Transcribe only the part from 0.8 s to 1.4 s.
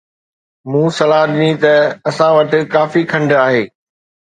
صلاح